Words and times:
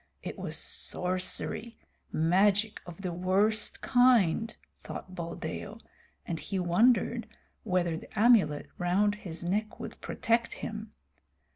It 0.23 0.35
was 0.39 0.57
sorcery, 0.57 1.77
magic 2.11 2.81
of 2.87 3.01
the 3.03 3.13
worst 3.13 3.81
kind, 3.81 4.57
thought 4.75 5.13
Buldeo, 5.13 5.79
and 6.25 6.39
he 6.39 6.57
wondered 6.57 7.27
whether 7.63 7.95
the 7.95 8.19
amulet 8.19 8.65
round 8.79 9.13
his 9.13 9.43
neck 9.43 9.79
would 9.79 10.01
protect 10.01 10.53
him. 10.55 10.91